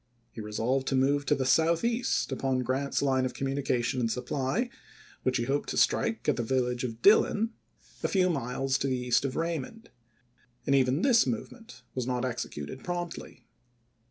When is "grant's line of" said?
2.63-3.35